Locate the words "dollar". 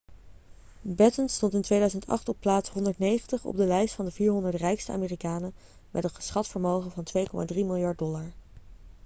7.97-8.31